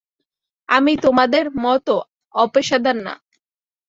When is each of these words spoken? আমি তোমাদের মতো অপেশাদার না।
আমি 0.69 0.93
তোমাদের 1.03 1.45
মতো 1.63 1.95
অপেশাদার 2.35 2.97
না। 3.05 3.13